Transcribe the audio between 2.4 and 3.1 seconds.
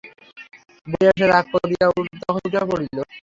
উঠিয়া পড়িল।